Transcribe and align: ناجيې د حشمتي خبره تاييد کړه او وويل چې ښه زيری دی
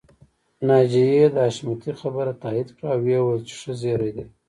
ناجيې 0.67 1.23
د 1.35 1.37
حشمتي 1.47 1.91
خبره 2.01 2.31
تاييد 2.41 2.69
کړه 2.77 2.89
او 2.95 2.99
وويل 3.05 3.39
چې 3.49 3.53
ښه 3.61 3.73
زيری 3.81 4.11
دی 4.15 4.25